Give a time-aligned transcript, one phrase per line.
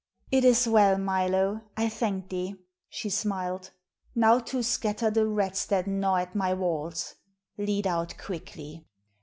[0.31, 2.55] "It is well, Milo; I thank thee,"
[2.89, 3.69] she smiled.
[4.15, 7.13] "Now to scatter the rats that gnaw at my walls.
[7.59, 8.83] Lead out quickly."